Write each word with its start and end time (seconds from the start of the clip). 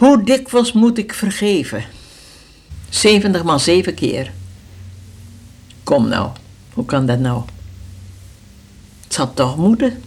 Hoe 0.00 0.24
dikwijls 0.24 0.72
moet 0.72 0.98
ik 0.98 1.14
vergeven? 1.14 1.84
70 2.88 3.42
maal 3.42 3.58
7 3.58 3.94
keer. 3.94 4.32
Kom 5.84 6.08
nou, 6.08 6.30
hoe 6.72 6.84
kan 6.84 7.06
dat 7.06 7.18
nou? 7.18 7.42
Het 9.04 9.14
zal 9.14 9.34
toch 9.34 9.56
moeten. 9.56 10.02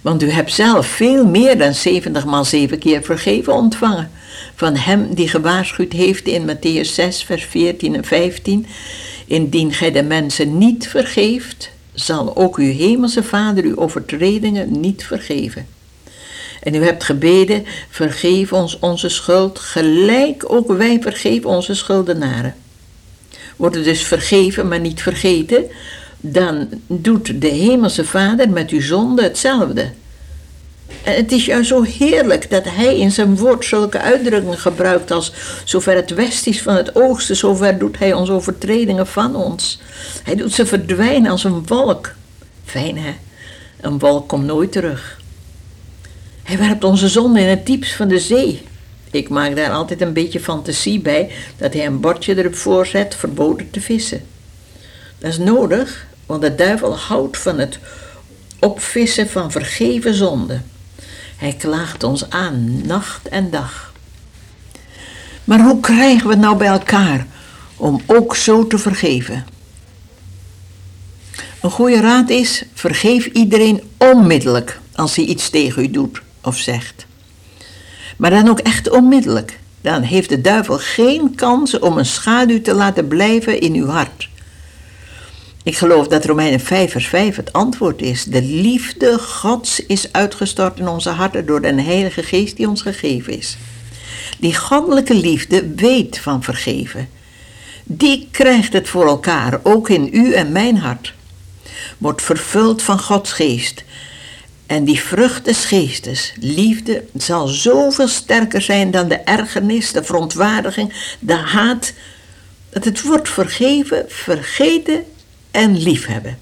Want 0.00 0.22
u 0.22 0.30
hebt 0.30 0.52
zelf 0.52 0.86
veel 0.86 1.26
meer 1.26 1.58
dan 1.58 1.74
70 1.74 2.24
maal 2.24 2.44
7 2.44 2.78
keer 2.78 3.02
vergeven 3.02 3.52
ontvangen. 3.52 4.10
Van 4.54 4.76
hem 4.76 5.14
die 5.14 5.28
gewaarschuwd 5.28 5.92
heeft 5.92 6.26
in 6.26 6.48
Matthäus 6.48 6.92
6, 6.92 7.22
vers 7.22 7.44
14 7.44 7.94
en 7.94 8.04
15. 8.04 8.66
Indien 9.26 9.72
gij 9.72 9.90
de 9.90 10.02
mensen 10.02 10.58
niet 10.58 10.88
vergeeft, 10.88 11.70
zal 11.92 12.36
ook 12.36 12.56
uw 12.56 12.72
hemelse 12.72 13.22
Vader 13.22 13.64
uw 13.64 13.76
overtredingen 13.76 14.80
niet 14.80 15.04
vergeven. 15.04 15.66
En 16.62 16.74
u 16.74 16.84
hebt 16.84 17.04
gebeden, 17.04 17.64
vergeef 17.90 18.52
ons 18.52 18.78
onze 18.78 19.08
schuld, 19.08 19.58
gelijk 19.58 20.44
ook 20.52 20.72
wij 20.72 20.98
vergeven 21.00 21.50
onze 21.50 21.74
schuldenaren. 21.74 22.54
Wordt 23.56 23.74
het 23.74 23.84
dus 23.84 24.02
vergeven, 24.02 24.68
maar 24.68 24.80
niet 24.80 25.02
vergeten, 25.02 25.64
dan 26.20 26.68
doet 26.86 27.40
de 27.40 27.48
Hemelse 27.48 28.04
Vader 28.04 28.50
met 28.50 28.70
uw 28.70 28.80
zonde 28.80 29.22
hetzelfde. 29.22 29.90
En 31.02 31.14
het 31.14 31.32
is 31.32 31.44
juist 31.44 31.68
zo 31.68 31.82
heerlijk 31.82 32.50
dat 32.50 32.64
hij 32.64 32.98
in 32.98 33.10
zijn 33.10 33.36
woord 33.36 33.64
zulke 33.64 33.98
uitdrukkingen 33.98 34.58
gebruikt 34.58 35.10
als 35.10 35.32
zover 35.64 35.94
het 35.94 36.10
west 36.10 36.46
is 36.46 36.62
van 36.62 36.74
het 36.74 36.94
oosten, 36.94 37.36
zover 37.36 37.78
doet 37.78 37.98
hij 37.98 38.12
onze 38.12 38.32
overtredingen 38.32 39.06
van 39.06 39.36
ons. 39.36 39.80
Hij 40.22 40.34
doet 40.34 40.52
ze 40.52 40.66
verdwijnen 40.66 41.30
als 41.30 41.44
een 41.44 41.66
wolk. 41.66 42.12
Fijn 42.64 42.98
hè, 42.98 43.14
een 43.80 43.98
wolk 43.98 44.28
komt 44.28 44.44
nooit 44.44 44.72
terug. 44.72 45.20
Hij 46.42 46.58
werpt 46.58 46.84
onze 46.84 47.08
zonde 47.08 47.40
in 47.40 47.48
het 47.48 47.66
diepst 47.66 47.94
van 47.94 48.08
de 48.08 48.18
zee. 48.18 48.62
Ik 49.10 49.28
maak 49.28 49.56
daar 49.56 49.70
altijd 49.70 50.00
een 50.00 50.12
beetje 50.12 50.40
fantasie 50.40 51.00
bij 51.00 51.30
dat 51.56 51.72
hij 51.72 51.86
een 51.86 52.00
bordje 52.00 52.38
erop 52.38 52.54
voorzet 52.54 53.14
verboden 53.14 53.70
te 53.70 53.80
vissen. 53.80 54.24
Dat 55.18 55.30
is 55.30 55.38
nodig, 55.38 56.06
want 56.26 56.42
de 56.42 56.54
duivel 56.54 56.96
houdt 56.96 57.38
van 57.38 57.58
het 57.58 57.78
opvissen 58.58 59.28
van 59.28 59.50
vergeven 59.50 60.14
zonde. 60.14 60.60
Hij 61.36 61.52
klaagt 61.52 62.02
ons 62.02 62.30
aan, 62.30 62.86
nacht 62.86 63.28
en 63.28 63.50
dag. 63.50 63.92
Maar 65.44 65.60
hoe 65.60 65.80
krijgen 65.80 66.26
we 66.26 66.32
het 66.32 66.42
nou 66.42 66.56
bij 66.56 66.68
elkaar 66.68 67.26
om 67.76 68.02
ook 68.06 68.36
zo 68.36 68.66
te 68.66 68.78
vergeven? 68.78 69.44
Een 71.60 71.70
goede 71.70 72.00
raad 72.00 72.30
is: 72.30 72.64
vergeef 72.74 73.26
iedereen 73.26 73.82
onmiddellijk 73.96 74.80
als 74.94 75.16
hij 75.16 75.24
iets 75.24 75.50
tegen 75.50 75.82
u 75.82 75.90
doet 75.90 76.22
of 76.42 76.58
zegt. 76.58 77.06
Maar 78.16 78.30
dan 78.30 78.48
ook 78.48 78.58
echt 78.58 78.90
onmiddellijk. 78.90 79.60
Dan 79.80 80.02
heeft 80.02 80.28
de 80.28 80.40
duivel 80.40 80.78
geen 80.78 81.34
kans 81.34 81.78
om 81.78 81.98
een 81.98 82.06
schaduw 82.06 82.62
te 82.62 82.74
laten 82.74 83.08
blijven 83.08 83.60
in 83.60 83.74
uw 83.74 83.86
hart. 83.86 84.28
Ik 85.64 85.76
geloof 85.76 86.08
dat 86.08 86.24
Romeinen 86.24 86.60
5 86.60 86.90
vers 86.90 87.06
5 87.06 87.36
het 87.36 87.52
antwoord 87.52 88.02
is. 88.02 88.24
De 88.24 88.42
liefde 88.42 89.18
Gods 89.18 89.86
is 89.86 90.12
uitgestort 90.12 90.78
in 90.78 90.88
onze 90.88 91.10
harten 91.10 91.46
door 91.46 91.60
de 91.60 91.82
Heilige 91.82 92.22
Geest 92.22 92.56
die 92.56 92.68
ons 92.68 92.82
gegeven 92.82 93.38
is. 93.38 93.56
Die 94.38 94.56
goddelijke 94.56 95.14
liefde 95.14 95.74
weet 95.76 96.18
van 96.18 96.42
vergeven. 96.42 97.08
Die 97.84 98.28
krijgt 98.30 98.72
het 98.72 98.88
voor 98.88 99.06
elkaar, 99.06 99.60
ook 99.62 99.88
in 99.88 100.08
u 100.12 100.32
en 100.32 100.52
mijn 100.52 100.78
hart. 100.78 101.14
Wordt 101.98 102.22
vervuld 102.22 102.82
van 102.82 103.00
Gods 103.00 103.32
geest 103.32 103.84
en 104.72 104.84
die 104.84 105.00
vrucht 105.00 105.44
des 105.44 105.64
geestes, 105.64 106.32
liefde, 106.40 107.04
zal 107.16 107.46
zoveel 107.46 108.08
sterker 108.08 108.62
zijn 108.62 108.90
dan 108.90 109.08
de 109.08 109.16
ergernis, 109.16 109.92
de 109.92 110.04
verontwaardiging, 110.04 111.16
de 111.18 111.34
haat, 111.34 111.92
dat 112.70 112.84
het 112.84 113.02
wordt 113.02 113.28
vergeven, 113.28 114.04
vergeten 114.08 115.04
en 115.50 115.82
liefhebben. 115.82 116.38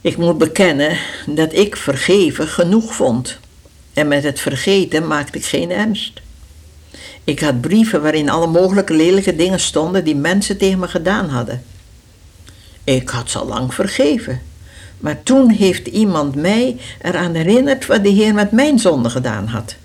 Ik 0.00 0.16
moet 0.16 0.38
bekennen 0.38 0.98
dat 1.26 1.52
ik 1.52 1.76
vergeven 1.76 2.48
genoeg 2.48 2.94
vond. 2.94 3.38
En 3.92 4.08
met 4.08 4.22
het 4.22 4.40
vergeten 4.40 5.06
maakte 5.06 5.38
ik 5.38 5.44
geen 5.44 5.70
ernst. 5.70 6.20
Ik 7.24 7.40
had 7.40 7.60
brieven 7.60 8.02
waarin 8.02 8.30
alle 8.30 8.46
mogelijke 8.46 8.94
lelijke 8.94 9.36
dingen 9.36 9.60
stonden 9.60 10.04
die 10.04 10.16
mensen 10.16 10.56
tegen 10.56 10.78
me 10.78 10.88
gedaan 10.88 11.28
hadden. 11.28 11.64
Ik 12.84 13.08
had 13.08 13.30
ze 13.30 13.38
al 13.38 13.46
lang 13.46 13.74
vergeven. 13.74 14.45
Maar 14.98 15.22
toen 15.22 15.50
heeft 15.50 15.86
iemand 15.86 16.34
mij 16.34 16.76
eraan 17.02 17.34
herinnerd 17.34 17.86
wat 17.86 18.02
de 18.02 18.08
Heer 18.08 18.34
met 18.34 18.50
mijn 18.50 18.78
zonde 18.78 19.10
gedaan 19.10 19.46
had. 19.46 19.76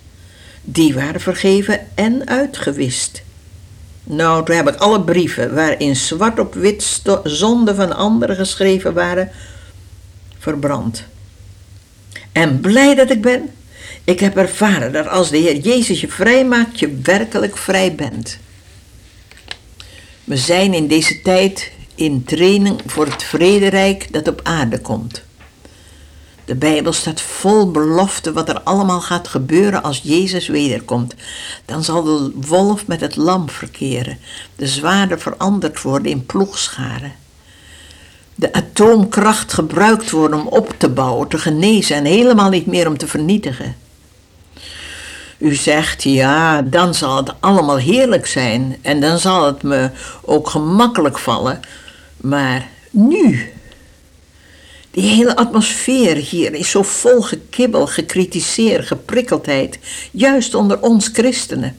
Die 0.62 0.94
waren 0.94 1.22
vergeven 1.22 1.80
en 1.96 2.28
uitgewist. 2.28 3.22
Nou, 4.04 4.46
toen 4.46 4.56
heb 4.56 4.70
ik 4.70 4.76
alle 4.76 5.02
brieven 5.02 5.56
waarin 5.56 5.96
zwart 5.96 6.40
op 6.40 6.54
wit 6.54 7.02
zonden 7.24 7.76
van 7.76 7.96
anderen 7.96 8.36
geschreven 8.36 8.94
waren, 8.94 9.32
verbrand. 10.38 11.04
En 12.32 12.60
blij 12.60 12.96
dat 12.96 13.10
ik 13.10 13.22
ben, 13.22 13.50
ik 14.04 14.20
heb 14.20 14.38
ervaren 14.38 14.94
dat 14.94 15.08
als 15.08 15.30
de 15.30 15.38
Heer 15.38 15.58
Jezus 15.58 16.02
je 16.02 16.08
vrij 16.08 16.46
maakt, 16.46 16.80
je 16.80 17.00
werkelijk 17.04 17.58
vrij 17.58 17.96
bent. 17.96 18.38
We 20.24 20.38
zijn 20.38 20.74
in 20.74 20.88
deze 20.88 21.22
tijd 21.22 21.72
in 22.02 22.24
training 22.24 22.82
voor 22.86 23.06
het 23.06 23.24
vrederijk 23.24 24.14
dat 24.14 24.28
op 24.28 24.40
aarde 24.44 24.80
komt. 24.80 25.22
De 26.46 26.56
Bijbel 26.56 26.94
staat 26.94 27.22
vol 27.22 27.72
belofte 27.72 28.34
wat 28.34 28.50
er 28.50 28.62
allemaal 28.62 29.02
gaat 29.02 29.28
gebeuren 29.28 29.84
als 29.84 30.02
Jezus 30.04 30.48
wederkomt. 30.48 31.16
Dan 31.66 31.84
zal 31.84 32.04
de 32.04 32.32
wolf 32.36 32.88
met 32.88 33.02
het 33.02 33.16
lam 33.16 33.50
verkeren, 33.50 34.18
de 34.56 34.68
zwaarden 34.68 35.20
veranderd 35.20 35.82
worden 35.82 36.12
in 36.12 36.26
ploegscharen. 36.26 37.12
De 38.36 38.54
atoomkracht 38.54 39.54
gebruikt 39.54 40.10
worden 40.10 40.40
om 40.40 40.48
op 40.48 40.74
te 40.78 40.90
bouwen, 40.90 41.28
te 41.28 41.38
genezen 41.38 41.96
en 41.96 42.06
helemaal 42.06 42.50
niet 42.50 42.66
meer 42.66 42.88
om 42.88 42.98
te 42.98 43.08
vernietigen. 43.08 43.76
U 45.38 45.56
zegt, 45.56 46.04
ja, 46.04 46.62
dan 46.62 46.94
zal 46.94 47.18
het 47.18 47.34
allemaal 47.40 47.78
heerlijk 47.78 48.28
zijn 48.28 48.78
en 48.82 49.02
dan 49.02 49.20
zal 49.20 49.46
het 49.46 49.64
me 49.64 49.90
ook 50.22 50.50
gemakkelijk 50.50 51.18
vallen 51.18 51.60
maar 52.22 52.70
nu, 52.92 53.52
die 54.92 55.04
hele 55.04 55.36
atmosfeer 55.36 56.16
hier 56.16 56.54
is 56.54 56.70
zo 56.70 56.82
vol 56.82 57.22
gekibbel, 57.22 57.88
gekritiseerd, 57.88 58.88
geprikkeldheid, 58.88 59.80
juist 60.12 60.56
onder 60.56 60.82
ons 60.82 61.10
christenen. 61.14 61.78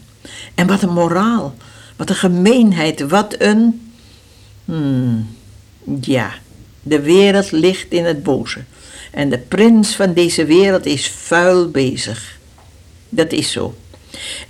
En 0.55 0.67
wat 0.67 0.83
een 0.83 0.93
moraal, 0.93 1.55
wat 1.97 2.09
een 2.09 2.17
gemeenheid, 2.17 3.01
wat 3.01 3.35
een. 3.39 3.93
Hmm, 4.65 5.37
ja, 6.01 6.33
de 6.83 7.01
wereld 7.01 7.51
ligt 7.51 7.93
in 7.93 8.05
het 8.05 8.23
boze. 8.23 8.61
En 9.11 9.29
de 9.29 9.39
prins 9.39 9.95
van 9.95 10.13
deze 10.15 10.45
wereld 10.45 10.87
is 10.87 11.09
vuil 11.09 11.71
bezig. 11.71 12.39
Dat 13.09 13.33
is 13.33 13.53
zo. 13.53 13.75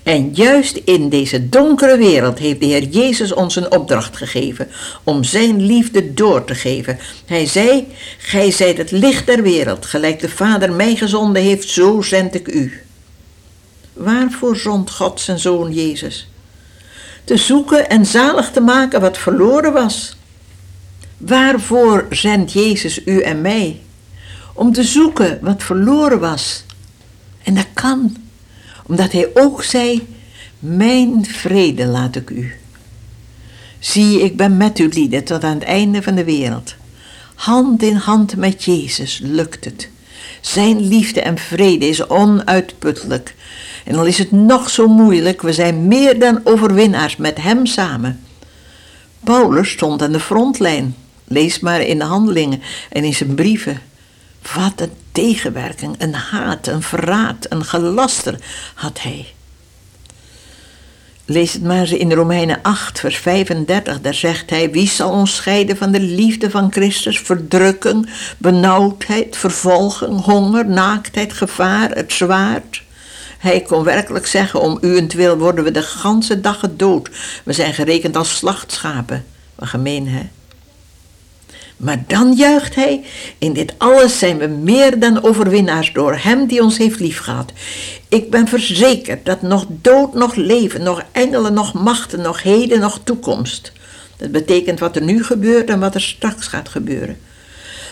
En 0.03 0.31
juist 0.33 0.81
in 0.85 1.09
deze 1.09 1.49
donkere 1.49 1.97
wereld 1.97 2.39
heeft 2.39 2.61
de 2.61 2.67
Heer 2.67 2.85
Jezus 2.85 3.33
ons 3.33 3.57
een 3.57 3.71
opdracht 3.71 4.17
gegeven 4.17 4.69
om 5.05 5.25
Zijn 5.25 5.67
liefde 5.67 6.15
door 6.15 6.45
te 6.45 6.55
geven. 6.55 6.99
Hij 7.27 7.47
zei, 7.47 7.87
Gij 8.19 8.51
zijt 8.51 8.79
het 8.79 8.91
licht 8.91 9.27
der 9.27 9.43
wereld, 9.43 9.87
gelijk 9.87 10.21
de 10.21 10.29
Vader 10.29 10.73
mij 10.73 10.97
gezonden 10.97 11.43
heeft, 11.43 11.69
zo 11.69 12.03
zend 12.03 12.35
ik 12.35 12.49
u. 12.49 12.83
Waarvoor 13.93 14.57
zond 14.57 14.91
God 14.91 15.21
zijn 15.21 15.39
Zoon 15.39 15.73
Jezus? 15.73 16.29
Te 17.25 17.37
zoeken 17.37 17.89
en 17.89 18.07
zalig 18.07 18.51
te 18.51 18.61
maken 18.61 19.01
wat 19.01 19.19
verloren 19.19 19.73
was. 19.73 20.17
Waarvoor 21.17 22.07
zendt 22.11 22.53
Jezus 22.53 23.07
u 23.07 23.21
en 23.21 23.41
mij? 23.41 23.81
Om 24.55 24.73
te 24.73 24.83
zoeken 24.83 25.39
wat 25.43 25.63
verloren 25.63 26.21
was. 26.21 26.65
En 27.43 27.55
dat 27.55 27.67
kan 27.75 28.17
omdat 28.87 29.13
hij 29.13 29.29
ook 29.35 29.63
zei, 29.63 30.07
mijn 30.59 31.25
vrede 31.25 31.87
laat 31.87 32.17
ik 32.17 32.31
u. 32.31 32.53
Zie, 33.79 34.23
ik 34.23 34.37
ben 34.37 34.57
met 34.57 34.79
u 34.79 34.89
lieden 34.89 35.25
tot 35.25 35.45
aan 35.45 35.55
het 35.55 35.63
einde 35.63 36.03
van 36.03 36.15
de 36.15 36.25
wereld. 36.25 36.75
Hand 37.35 37.83
in 37.83 37.97
hand 37.97 38.37
met 38.37 38.65
Jezus 38.65 39.21
lukt 39.23 39.65
het. 39.65 39.89
Zijn 40.41 40.89
liefde 40.89 41.21
en 41.21 41.39
vrede 41.39 41.89
is 41.89 42.09
onuitputtelijk. 42.09 43.35
En 43.85 43.95
al 43.95 44.05
is 44.05 44.19
het 44.19 44.33
nog 44.33 44.71
zo 44.71 44.89
moeilijk, 44.89 45.43
we 45.43 45.53
zijn 45.53 45.89
meer 45.89 46.19
dan 46.19 46.41
overwinnaars 46.45 47.17
met 47.17 47.43
Hem 47.43 47.67
samen. 47.67 48.21
Paulus 49.25 49.71
stond 49.71 50.03
aan 50.03 50.13
de 50.13 50.21
frontlijn. 50.21 50.95
Lees 51.25 51.61
maar 51.61 51.81
in 51.81 51.99
de 51.99 52.05
handelingen 52.05 52.63
en 52.91 53.05
in 53.05 53.15
zijn 53.15 53.35
brieven. 53.35 53.81
Wat 54.55 54.73
een 54.77 54.91
tegenwerking, 55.13 55.95
een 55.99 56.15
haat, 56.15 56.67
een 56.67 56.83
verraad, 56.83 57.47
een 57.49 57.65
gelaster 57.65 58.39
had 58.75 59.01
hij. 59.01 59.27
Lees 61.25 61.53
het 61.53 61.63
maar 61.63 61.81
eens 61.81 61.93
in 61.93 62.13
Romeinen 62.13 62.59
8, 62.63 63.01
vers 63.01 63.17
35. 63.17 64.01
Daar 64.01 64.15
zegt 64.15 64.51
hij: 64.51 64.71
Wie 64.71 64.89
zal 64.89 65.11
ons 65.11 65.37
scheiden 65.37 65.77
van 65.77 65.93
de 65.93 66.01
liefde 66.01 66.51
van 66.51 66.73
Christus? 66.73 67.19
Verdrukking, 67.21 68.11
benauwdheid, 68.39 69.37
vervolging, 69.37 70.21
honger, 70.25 70.67
naaktheid, 70.67 71.33
gevaar, 71.33 71.91
het 71.91 72.13
zwaard. 72.13 72.83
Hij 73.39 73.61
kon 73.61 73.85
werkelijk 73.85 74.27
zeggen, 74.27 74.61
om 74.61 74.79
uwentwil 74.81 75.39
worden 75.39 75.65
we 75.65 75.71
de 75.71 75.83
ganse 75.83 76.41
dag 76.41 76.59
gedood. 76.59 77.11
We 77.45 77.53
zijn 77.53 77.75
gerekend 77.75 78.17
als 78.17 78.37
slachtschapen. 78.37 79.25
Wat 79.55 79.69
gemeen, 79.69 80.09
hè? 80.09 80.23
Maar 81.77 82.05
dan 82.07 82.33
juicht 82.33 82.75
hij, 82.75 83.05
in 83.39 83.53
dit 83.53 83.75
alles 83.79 84.19
zijn 84.19 84.39
we 84.39 84.47
meer 84.47 84.99
dan 84.99 85.23
overwinnaars 85.25 85.93
door 85.93 86.17
hem 86.17 86.47
die 86.47 86.63
ons 86.63 86.79
heeft 86.79 87.01
liefgehad. 87.01 87.53
Ik 88.09 88.31
ben 88.31 88.49
verzekerd 88.49 89.25
dat 89.25 89.43
nog 89.43 89.67
dood, 89.69 90.15
nog 90.15 90.35
leven, 90.35 90.83
nog 90.83 91.03
engelen, 91.13 91.53
nog 91.53 91.73
machten, 91.73 92.21
nog 92.21 92.43
heden, 92.43 92.81
nog 92.81 93.01
toekomst. 93.05 93.73
Dat 94.17 94.31
betekent 94.31 94.79
wat 94.79 94.97
er 94.97 95.03
nu 95.03 95.25
gebeurt 95.25 95.69
en 95.69 95.81
wat 95.81 95.95
er 95.95 96.01
straks 96.01 96.47
gaat 96.47 96.69
gebeuren. 96.69 97.17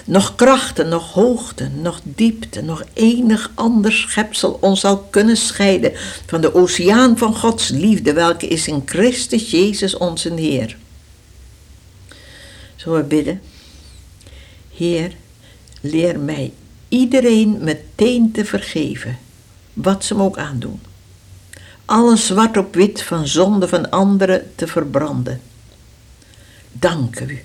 Nog 0.05 0.35
krachten, 0.35 0.89
nog 0.89 1.13
hoogte, 1.13 1.69
nog 1.83 2.01
diepte, 2.03 2.63
nog 2.63 2.85
enig 2.93 3.51
ander 3.55 3.93
schepsel 3.93 4.59
ons 4.61 4.81
zal 4.81 4.99
kunnen 4.99 5.37
scheiden 5.37 5.93
van 6.27 6.41
de 6.41 6.55
oceaan 6.55 7.19
van 7.19 7.35
Gods 7.35 7.69
liefde, 7.69 8.13
welke 8.13 8.49
is 8.49 8.69
in 8.69 8.83
Christus 8.85 9.51
Jezus 9.51 9.97
onze 9.97 10.33
Heer. 10.35 10.77
Zo 12.77 12.93
we 12.93 13.03
bidden. 13.03 13.41
Heer, 14.81 15.13
leer 15.81 16.21
mij 16.21 16.53
iedereen 16.89 17.59
meteen 17.61 18.33
te 18.33 18.45
vergeven, 18.45 19.19
wat 19.73 20.05
ze 20.05 20.15
me 20.15 20.23
ook 20.23 20.39
aandoen. 20.39 20.81
Alles 21.85 22.27
zwart 22.27 22.57
op 22.57 22.75
wit 22.75 23.03
van 23.03 23.27
zonde 23.27 23.69
van 23.69 23.91
anderen 23.91 24.53
te 24.55 24.67
verbranden. 24.67 25.41
Dank 26.73 27.21
u 27.21 27.43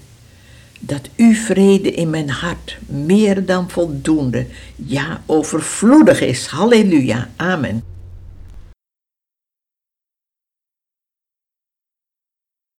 dat 0.80 1.10
uw 1.16 1.34
vrede 1.34 1.92
in 1.92 2.10
mijn 2.10 2.30
hart 2.30 2.78
meer 2.86 3.46
dan 3.46 3.70
voldoende, 3.70 4.48
ja 4.76 5.22
overvloedig 5.26 6.22
is. 6.22 6.46
Halleluja. 6.46 7.30
Amen. 7.36 7.84